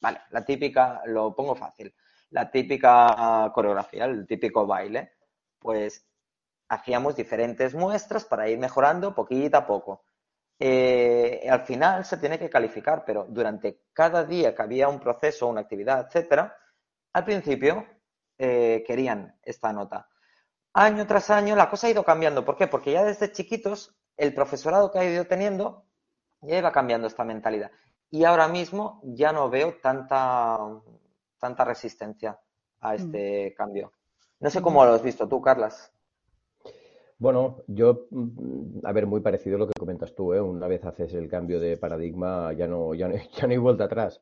Vale, 0.00 0.20
la 0.30 0.44
típica, 0.44 1.02
lo 1.06 1.34
pongo 1.34 1.56
fácil 1.56 1.92
la 2.30 2.50
típica 2.50 3.50
coreografía, 3.54 4.04
el 4.04 4.26
típico 4.26 4.66
baile, 4.66 5.12
pues 5.58 6.04
hacíamos 6.74 7.16
diferentes 7.16 7.74
muestras 7.74 8.24
para 8.24 8.48
ir 8.48 8.58
mejorando 8.58 9.14
poquito 9.14 9.56
a 9.56 9.66
poco. 9.66 10.04
eh, 10.58 11.46
al 11.50 11.62
final 11.62 12.04
se 12.04 12.16
tiene 12.18 12.38
que 12.38 12.48
calificar, 12.48 13.04
pero 13.04 13.26
durante 13.28 13.82
cada 13.92 14.24
día 14.24 14.54
que 14.54 14.62
había 14.62 14.88
un 14.88 15.00
proceso, 15.00 15.48
una 15.48 15.62
actividad, 15.62 16.06
etcétera, 16.06 16.56
al 17.12 17.24
principio 17.24 17.84
eh, 18.38 18.84
querían 18.86 19.36
esta 19.42 19.72
nota. 19.72 20.08
Año 20.74 21.06
tras 21.06 21.30
año 21.30 21.56
la 21.56 21.68
cosa 21.70 21.86
ha 21.86 21.90
ido 21.90 22.04
cambiando. 22.04 22.44
¿Por 22.44 22.56
qué? 22.56 22.66
Porque 22.66 22.92
ya 22.92 23.04
desde 23.04 23.32
chiquitos 23.32 23.96
el 24.16 24.34
profesorado 24.34 24.90
que 24.90 24.98
ha 24.98 25.04
ido 25.04 25.24
teniendo 25.26 25.86
ya 26.40 26.58
iba 26.58 26.72
cambiando 26.72 27.06
esta 27.06 27.24
mentalidad. 27.24 27.70
Y 28.10 28.24
ahora 28.24 28.48
mismo 28.48 29.00
ya 29.04 29.32
no 29.32 29.48
veo 29.50 29.76
tanta, 29.82 30.58
tanta 31.38 31.64
resistencia 31.64 32.38
a 32.80 32.92
mm. 32.92 32.94
este 32.96 33.54
cambio. 33.56 33.92
No 34.40 34.50
sé 34.50 34.60
cómo 34.60 34.84
lo 34.84 34.92
has 34.92 35.02
visto 35.02 35.28
tú, 35.28 35.40
Carlas. 35.40 35.92
Bueno, 37.24 37.64
yo, 37.68 38.06
mm, 38.10 38.80
a 38.84 38.92
ver, 38.92 39.06
muy 39.06 39.22
parecido 39.22 39.56
a 39.56 39.58
lo 39.60 39.66
que 39.66 39.72
comentas 39.78 40.14
tú, 40.14 40.34
¿eh? 40.34 40.42
Una 40.42 40.68
vez 40.68 40.84
haces 40.84 41.14
el 41.14 41.26
cambio 41.26 41.58
de 41.58 41.78
paradigma, 41.78 42.52
ya 42.52 42.66
no, 42.66 42.92
ya 42.94 43.08
no, 43.08 43.14
ya 43.40 43.46
no 43.46 43.52
hay 43.52 43.56
vuelta 43.56 43.84
atrás. 43.84 44.20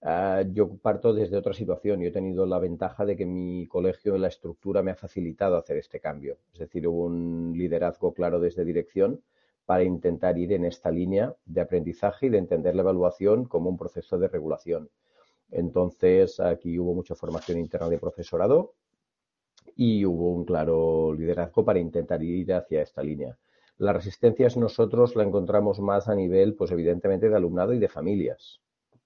Ah, 0.00 0.42
yo 0.50 0.78
parto 0.78 1.12
desde 1.12 1.36
otra 1.36 1.52
situación. 1.52 2.00
Yo 2.00 2.08
he 2.08 2.10
tenido 2.10 2.46
la 2.46 2.58
ventaja 2.58 3.04
de 3.04 3.16
que 3.16 3.26
mi 3.26 3.66
colegio, 3.66 4.16
la 4.16 4.28
estructura, 4.28 4.82
me 4.82 4.92
ha 4.92 4.94
facilitado 4.94 5.58
hacer 5.58 5.76
este 5.76 6.00
cambio. 6.00 6.38
Es 6.54 6.60
decir, 6.60 6.88
hubo 6.88 7.04
un 7.04 7.52
liderazgo 7.54 8.14
claro 8.14 8.40
desde 8.40 8.64
dirección 8.64 9.20
para 9.66 9.84
intentar 9.84 10.38
ir 10.38 10.54
en 10.54 10.64
esta 10.64 10.90
línea 10.90 11.34
de 11.44 11.60
aprendizaje 11.60 12.26
y 12.26 12.30
de 12.30 12.38
entender 12.38 12.74
la 12.74 12.80
evaluación 12.80 13.44
como 13.44 13.68
un 13.68 13.76
proceso 13.76 14.18
de 14.18 14.28
regulación. 14.28 14.88
Entonces, 15.50 16.40
aquí 16.40 16.78
hubo 16.78 16.94
mucha 16.94 17.14
formación 17.14 17.58
interna 17.58 17.90
de 17.90 17.98
profesorado 17.98 18.72
y 19.76 20.04
hubo 20.04 20.32
un 20.32 20.44
claro 20.44 21.14
liderazgo 21.14 21.64
para 21.64 21.78
intentar 21.78 22.22
ir 22.22 22.52
hacia 22.52 22.82
esta 22.82 23.02
línea. 23.02 23.36
Las 23.78 23.96
resistencias 23.96 24.56
nosotros 24.56 25.14
la 25.16 25.22
encontramos 25.22 25.80
más 25.80 26.08
a 26.08 26.14
nivel, 26.14 26.54
pues 26.54 26.70
evidentemente, 26.72 27.28
de 27.28 27.36
alumnado 27.36 27.72
y 27.72 27.78
de 27.78 27.88
familias. 27.88 28.60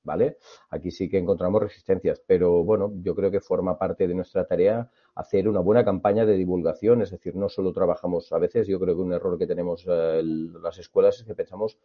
¿vale? 0.05 0.39
Aquí 0.71 0.91
sí 0.91 1.09
que 1.09 1.19
encontramos 1.19 1.63
resistencias, 1.63 2.21
pero 2.27 2.65
bueno, 2.65 2.93
yo 3.03 3.15
creo 3.15 3.31
que 3.31 3.41
forma 3.41 3.79
parte 3.79 4.07
de 4.09 4.15
nuestra 4.15 4.47
tarea 4.47 4.91
hacer 5.15 5.49
una 5.49 5.61
buena 5.61 5.85
campaña 5.85 6.25
de 6.27 6.35
divulgación, 6.35 7.03
es 7.03 7.11
decir, 7.11 7.37
no 7.37 7.49
solo 7.49 7.73
trabajamos 7.73 8.33
a 8.33 8.39
veces, 8.39 8.67
yo 8.67 8.81
creo 8.81 8.95
que 8.95 9.03
un 9.03 9.13
error 9.13 9.39
que 9.39 9.47
tenemos 9.47 9.85
eh, 9.89 10.23
las 10.25 10.79
escuelas 10.79 11.19
es 11.19 11.25
que 11.25 11.35
pensamos 11.35 11.79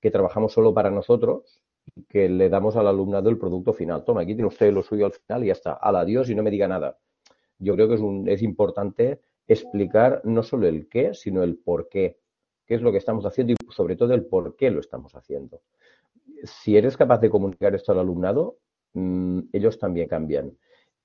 que 0.00 0.10
trabajamos 0.10 0.52
solo 0.52 0.72
para 0.72 0.90
nosotros 0.90 1.60
y 1.94 2.04
que 2.04 2.28
le 2.28 2.48
damos 2.48 2.76
al 2.76 2.86
alumnado 2.86 3.30
el 3.30 3.38
producto 3.38 3.72
final. 3.72 4.04
Toma, 4.04 4.22
aquí 4.22 4.34
tiene 4.34 4.48
usted 4.48 4.72
lo 4.72 4.82
suyo 4.82 5.06
al 5.06 5.12
final 5.12 5.44
y 5.44 5.48
ya 5.48 5.52
está, 5.52 5.72
al 5.72 5.96
adiós 5.96 6.30
y 6.30 6.34
no 6.34 6.42
me 6.42 6.50
diga 6.50 6.68
nada. 6.68 6.98
Yo 7.58 7.74
creo 7.74 7.88
que 7.88 7.94
es, 7.94 8.00
un, 8.00 8.28
es 8.28 8.42
importante 8.42 9.20
explicar 9.46 10.20
no 10.24 10.42
solo 10.42 10.66
el 10.66 10.88
qué, 10.88 11.14
sino 11.14 11.42
el 11.42 11.56
por 11.56 11.88
qué, 11.88 12.18
qué 12.66 12.74
es 12.74 12.82
lo 12.82 12.92
que 12.92 12.98
estamos 12.98 13.24
haciendo 13.26 13.52
y 13.52 13.56
sobre 13.72 13.96
todo 13.96 14.14
el 14.14 14.26
por 14.26 14.56
qué 14.56 14.70
lo 14.70 14.80
estamos 14.80 15.14
haciendo 15.14 15.60
si 16.44 16.76
eres 16.76 16.96
capaz 16.96 17.18
de 17.18 17.30
comunicar 17.30 17.74
esto 17.74 17.92
al 17.92 18.00
alumnado, 18.00 18.58
mm, 18.94 19.40
ellos 19.52 19.78
también 19.78 20.08
cambian. 20.08 20.56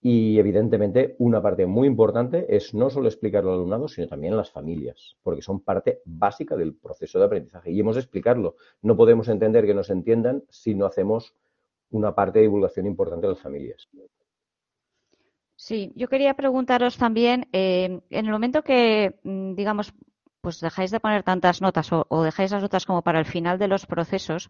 Y 0.02 0.38
evidentemente 0.38 1.16
una 1.20 1.42
parte 1.42 1.66
muy 1.66 1.88
importante 1.88 2.46
es 2.54 2.74
no 2.74 2.90
solo 2.90 3.08
explicarlo 3.08 3.52
al 3.52 3.60
alumnado, 3.60 3.88
sino 3.88 4.08
también 4.08 4.34
a 4.34 4.38
las 4.38 4.52
familias, 4.52 5.18
porque 5.24 5.42
son 5.42 5.62
parte 5.62 6.02
básica 6.04 6.58
del 6.58 6.76
proceso 6.76 7.20
de 7.20 7.26
aprendizaje. 7.26 7.72
Y 7.72 7.80
hemos 7.80 7.96
de 7.96 8.02
explicarlo. 8.02 8.56
No 8.82 8.98
podemos 8.98 9.30
entender 9.30 9.66
que 9.66 9.74
nos 9.74 9.90
entiendan 9.90 10.44
si 10.50 10.76
no 10.76 10.86
hacemos 10.86 11.36
una 11.90 12.14
parte 12.16 12.40
de 12.40 12.44
divulgación 12.44 12.86
importante 12.86 13.28
a 13.28 13.30
las 13.30 13.40
familias. 13.40 13.88
Sí, 15.68 15.94
yo 15.96 16.10
quería 16.10 16.34
preguntaros 16.34 16.98
también, 16.98 17.48
eh, 17.54 18.02
en 18.10 18.26
el 18.26 18.32
momento 18.34 18.64
que, 18.64 19.16
mm, 19.24 19.56
digamos, 19.56 19.94
pues 20.42 20.60
dejáis 20.60 20.92
de 20.92 21.00
poner 21.00 21.24
tantas 21.24 21.62
notas 21.62 21.90
o, 21.94 22.06
o, 22.10 22.22
dejáis 22.22 22.52
las 22.52 22.62
notas 22.62 22.86
como 22.86 23.02
para 23.02 23.20
el 23.20 23.26
final 23.26 23.58
de 23.58 23.70
los 23.70 23.86
procesos, 23.86 24.50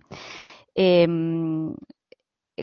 Em, 0.75 1.73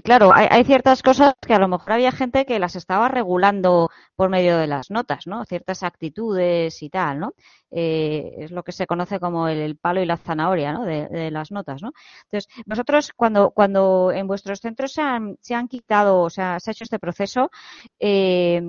claro, 0.04 0.30
hay, 0.34 0.64
ciertas 0.64 1.02
cosas 1.02 1.34
que 1.40 1.54
a 1.54 1.58
lo 1.58 1.68
mejor 1.68 1.92
había 1.92 2.12
gente 2.12 2.46
que 2.46 2.58
las 2.58 2.76
estaba 2.76 3.08
regulando 3.08 3.90
por 4.14 4.28
medio 4.30 4.56
de 4.58 4.66
las 4.66 4.90
notas, 4.90 5.26
¿no? 5.26 5.44
Ciertas 5.44 5.82
actitudes 5.82 6.82
y 6.82 6.90
tal, 6.90 7.18
¿no? 7.18 7.34
Eh, 7.70 8.34
es 8.38 8.50
lo 8.52 8.62
que 8.62 8.72
se 8.72 8.86
conoce 8.86 9.18
como 9.18 9.48
el, 9.48 9.76
palo 9.76 10.00
y 10.00 10.06
la 10.06 10.16
zanahoria, 10.16 10.72
¿no? 10.72 10.84
De, 10.84 11.30
las 11.30 11.50
notas, 11.50 11.82
¿no? 11.82 11.92
Entonces, 12.24 12.48
vosotros 12.66 13.12
cuando, 13.16 13.50
cuando 13.50 14.12
en 14.12 14.26
vuestros 14.26 14.60
centros 14.60 14.92
se 14.92 15.02
han, 15.02 15.36
se 15.40 15.54
han 15.54 15.68
quitado, 15.68 16.20
o 16.20 16.30
sea, 16.30 16.60
se 16.60 16.70
ha 16.70 16.72
hecho 16.72 16.84
este 16.84 16.98
proceso, 16.98 17.50
eh, 17.98 18.62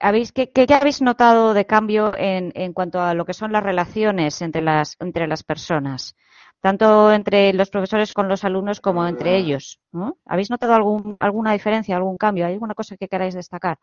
¿habéis, 0.00 0.32
qué, 0.32 0.50
qué, 0.50 0.66
habéis 0.74 1.00
notado 1.02 1.54
de 1.54 1.66
cambio 1.66 2.12
en, 2.16 2.52
en 2.54 2.72
cuanto 2.72 3.00
a 3.00 3.14
lo 3.14 3.24
que 3.24 3.34
son 3.34 3.52
las 3.52 3.62
relaciones 3.62 4.42
entre 4.42 4.62
las, 4.62 4.96
entre 5.00 5.26
las 5.26 5.42
personas? 5.44 6.16
Tanto 6.60 7.12
entre 7.12 7.52
los 7.52 7.70
profesores 7.70 8.12
con 8.12 8.28
los 8.28 8.44
alumnos 8.44 8.80
como 8.80 9.06
entre 9.06 9.36
ellos. 9.36 9.80
¿Habéis 10.24 10.50
notado 10.50 10.74
algún, 10.74 11.16
alguna 11.20 11.52
diferencia, 11.52 11.96
algún 11.96 12.16
cambio? 12.16 12.46
¿Hay 12.46 12.54
alguna 12.54 12.74
cosa 12.74 12.96
que 12.96 13.08
queráis 13.08 13.34
destacar? 13.34 13.78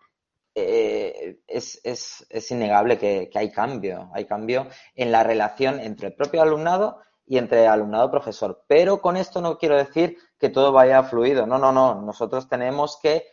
Eh, 0.54 1.40
es, 1.48 1.82
es, 1.84 2.26
es, 2.30 2.52
innegable 2.52 2.98
que, 2.98 3.30
que, 3.32 3.40
hay 3.40 3.52
cambio. 3.52 4.10
Hay 4.14 4.26
cambio 4.26 4.68
en 4.96 5.12
la 5.12 5.24
relación 5.24 5.80
entre 5.80 6.08
el 6.08 6.16
propio 6.16 6.42
alumnado 6.42 7.02
y 7.26 7.38
entre 7.38 7.68
alumnado-profesor. 7.68 8.64
Pero 8.68 9.02
con 9.02 9.18
esto 9.18 9.42
no 9.42 9.58
quiero 9.58 9.76
decir 9.76 10.18
que 10.40 10.50
todo 10.50 10.72
vaya 10.72 11.04
fluido. 11.04 11.46
No, 11.46 11.58
no, 11.58 11.72
no. 11.72 12.02
Nosotros 12.02 12.48
tenemos 12.48 13.00
que 13.02 13.26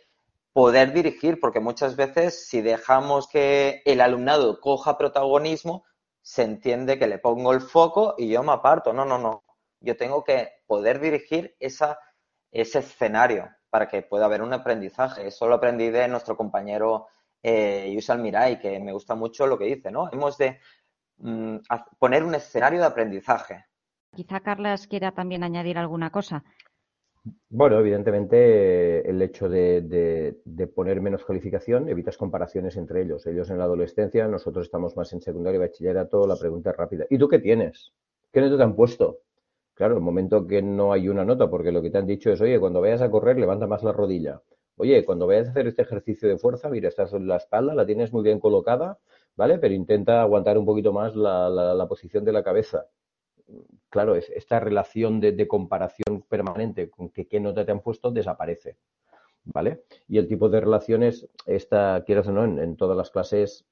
poder 0.52 0.92
dirigir, 0.92 1.40
porque 1.40 1.60
muchas 1.60 1.96
veces 1.96 2.48
si 2.48 2.60
dejamos 2.60 3.28
que 3.28 3.82
el 3.84 4.00
alumnado 4.00 4.60
coja 4.60 4.98
protagonismo, 4.98 5.84
se 6.22 6.42
entiende 6.42 6.98
que 6.98 7.06
le 7.06 7.18
pongo 7.18 7.52
el 7.52 7.60
foco 7.60 8.14
y 8.16 8.28
yo 8.28 8.42
me 8.42 8.52
aparto. 8.52 8.92
No, 8.92 9.04
no, 9.04 9.18
no. 9.18 9.44
Yo 9.80 9.96
tengo 9.96 10.22
que 10.22 10.50
poder 10.66 11.00
dirigir 11.00 11.56
esa, 11.58 11.98
ese 12.50 12.78
escenario 12.78 13.50
para 13.68 13.88
que 13.88 14.02
pueda 14.02 14.26
haber 14.26 14.42
un 14.42 14.52
aprendizaje. 14.52 15.26
Eso 15.26 15.48
lo 15.48 15.56
aprendí 15.56 15.90
de 15.90 16.06
nuestro 16.08 16.36
compañero 16.36 17.08
eh, 17.42 17.90
Yusal 17.92 18.20
Mirai, 18.20 18.60
que 18.60 18.78
me 18.78 18.92
gusta 18.92 19.14
mucho 19.14 19.46
lo 19.46 19.58
que 19.58 19.64
dice, 19.64 19.90
¿no? 19.90 20.08
Hemos 20.12 20.38
de 20.38 20.60
mm, 21.18 21.56
poner 21.98 22.22
un 22.22 22.34
escenario 22.34 22.78
de 22.78 22.86
aprendizaje. 22.86 23.64
Quizá 24.14 24.40
Carlas 24.40 24.86
quiera 24.86 25.12
también 25.12 25.42
añadir 25.42 25.78
alguna 25.78 26.10
cosa. 26.10 26.44
Bueno, 27.48 27.78
evidentemente 27.78 29.08
el 29.08 29.22
hecho 29.22 29.48
de, 29.48 30.36
poner 30.74 31.00
menos 31.00 31.24
calificación 31.24 31.88
evitas 31.88 32.16
comparaciones 32.16 32.76
entre 32.76 33.02
ellos. 33.02 33.26
Ellos 33.26 33.50
en 33.50 33.58
la 33.58 33.64
adolescencia, 33.64 34.26
nosotros 34.26 34.66
estamos 34.66 34.96
más 34.96 35.12
en 35.12 35.20
secundaria 35.20 35.56
y 35.58 35.60
bachillerato, 35.60 36.26
la 36.26 36.36
pregunta 36.36 36.70
es 36.70 36.76
rápida. 36.76 37.06
¿Y 37.10 37.18
tú 37.18 37.28
qué 37.28 37.38
tienes? 37.38 37.92
¿Qué 38.32 38.40
nota 38.40 38.56
te 38.56 38.62
han 38.64 38.74
puesto? 38.74 39.20
Claro, 39.74 39.96
el 39.96 40.00
momento 40.02 40.46
que 40.46 40.62
no 40.62 40.92
hay 40.92 41.08
una 41.08 41.24
nota, 41.24 41.48
porque 41.48 41.72
lo 41.72 41.80
que 41.82 41.90
te 41.90 41.98
han 41.98 42.06
dicho 42.06 42.30
es, 42.32 42.40
oye, 42.40 42.58
cuando 42.58 42.80
vayas 42.80 43.02
a 43.02 43.10
correr, 43.10 43.38
levanta 43.38 43.66
más 43.66 43.82
la 43.84 43.92
rodilla. 43.92 44.42
Oye, 44.76 45.04
cuando 45.04 45.26
vayas 45.26 45.48
a 45.48 45.50
hacer 45.52 45.68
este 45.68 45.82
ejercicio 45.82 46.28
de 46.28 46.38
fuerza, 46.38 46.68
mira, 46.70 46.88
estás 46.88 47.12
en 47.12 47.28
la 47.28 47.36
espalda, 47.36 47.74
la 47.74 47.86
tienes 47.86 48.12
muy 48.12 48.24
bien 48.24 48.40
colocada, 48.40 48.98
¿vale? 49.36 49.58
Pero 49.58 49.74
intenta 49.74 50.22
aguantar 50.22 50.58
un 50.58 50.66
poquito 50.66 50.92
más 50.92 51.14
la 51.14 51.86
posición 51.88 52.24
de 52.24 52.32
la 52.32 52.42
cabeza 52.42 52.86
claro, 53.92 54.16
esta 54.16 54.58
relación 54.58 55.20
de, 55.20 55.46
comparación 55.46 56.24
permanente 56.26 56.88
con 56.88 57.10
que 57.10 57.28
qué 57.28 57.38
nota 57.40 57.64
te 57.66 57.72
han 57.72 57.80
puesto 57.80 58.10
desaparece. 58.10 58.78
¿Vale? 59.44 59.82
Y 60.08 60.18
el 60.18 60.28
tipo 60.28 60.48
de 60.48 60.60
relaciones, 60.60 61.28
esta, 61.46 62.02
quieras 62.06 62.28
o 62.28 62.32
no, 62.32 62.44
en, 62.44 62.76
todas 62.76 62.96
las 62.96 63.10
clases, 63.10 63.66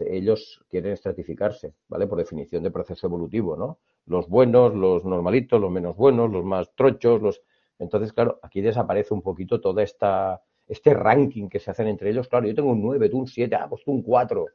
ellos 0.00 0.64
quieren 0.68 0.92
estratificarse, 0.92 1.74
¿vale? 1.88 2.06
Por 2.06 2.18
definición 2.18 2.62
de 2.62 2.70
proceso 2.70 3.06
evolutivo, 3.06 3.56
¿no? 3.56 3.78
Los 4.04 4.28
buenos, 4.28 4.74
los 4.74 5.04
normalitos, 5.04 5.60
los 5.60 5.70
menos 5.70 5.96
buenos, 5.96 6.30
los 6.30 6.44
más 6.44 6.72
trochos, 6.74 7.20
los. 7.20 7.42
Entonces, 7.78 8.12
claro, 8.12 8.38
aquí 8.42 8.60
desaparece 8.60 9.14
un 9.14 9.22
poquito 9.22 9.60
toda 9.60 9.82
esta, 9.82 10.42
este 10.68 10.94
ranking 10.94 11.48
que 11.48 11.58
se 11.58 11.70
hacen 11.70 11.88
entre 11.88 12.10
ellos. 12.10 12.28
Claro, 12.28 12.46
yo 12.46 12.54
tengo 12.54 12.70
un 12.70 12.82
9, 12.82 13.08
tú 13.08 13.18
un 13.18 13.26
7, 13.26 13.56
ah, 13.56 13.66
pues 13.68 13.82
tú 13.84 13.92
un 13.92 14.02
4. 14.02 14.46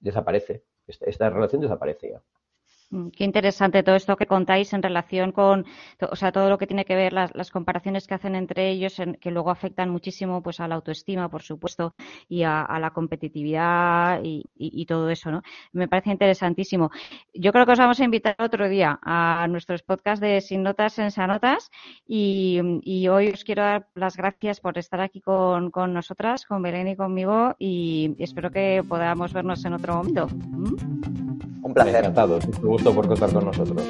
Desaparece. 0.00 0.62
esta 0.86 1.30
relación 1.30 1.60
desaparece 1.60 2.10
ya. 2.12 2.22
Mm, 2.90 3.08
qué 3.08 3.24
interesante 3.24 3.82
todo 3.82 3.96
esto 3.96 4.16
que 4.16 4.26
contáis 4.26 4.72
en 4.72 4.82
relación 4.82 5.32
con, 5.32 5.64
o 6.08 6.16
sea, 6.16 6.30
todo 6.30 6.48
lo 6.48 6.56
que 6.58 6.68
tiene 6.68 6.84
que 6.84 6.94
ver 6.94 7.12
las, 7.12 7.50
comparaciones 7.50 8.06
que 8.06 8.14
hacen 8.14 8.36
entre 8.36 8.70
ellos, 8.70 8.96
que 9.20 9.30
luego 9.30 9.50
afectan 9.50 9.90
muchísimo, 9.90 10.42
pues, 10.42 10.60
a 10.60 10.68
la 10.68 10.76
autoestima, 10.76 11.28
por 11.28 11.42
supuesto, 11.42 11.94
y 12.28 12.44
a, 12.44 12.66
la 12.80 12.90
competitividad 12.90 14.20
y, 14.22 14.86
todo 14.86 15.10
eso, 15.10 15.30
¿no? 15.32 15.42
Me 15.72 15.88
parece 15.88 16.10
interesantísimo. 16.10 16.90
Yo 17.34 17.52
creo 17.52 17.66
que 17.66 17.72
os 17.72 17.78
vamos 17.78 17.98
a 18.00 18.04
invitar 18.04 18.36
otro 18.38 18.68
día 18.68 18.98
a 19.02 19.46
nuestros 19.48 19.82
podcasts 19.82 20.20
de 20.20 20.40
Sin 20.40 20.62
Notas, 20.62 20.98
en 20.98 21.10
Sanotas, 21.10 21.70
y, 22.06 22.60
hoy 23.08 23.28
os 23.30 23.44
quiero 23.44 23.62
dar 23.62 23.88
las 23.94 24.16
gracias 24.16 24.60
por 24.60 24.78
estar 24.78 25.00
aquí 25.00 25.20
con, 25.20 25.72
nosotras, 25.92 26.44
con 26.46 26.62
Belén 26.62 26.88
y 26.88 26.96
conmigo, 26.96 27.56
y 27.58 28.14
espero 28.18 28.50
que 28.50 28.82
podamos 28.88 29.32
vernos 29.32 29.64
en 29.64 29.72
otro 29.74 29.96
momento. 29.96 30.28
¿Mm? 30.28 31.25
Un 31.66 31.74
placer. 31.74 31.96
Encantados. 31.96 32.44
Un 32.44 32.68
gusto 32.68 32.94
por 32.94 33.08
contar 33.08 33.32
con 33.32 33.44
nosotros. 33.44 33.82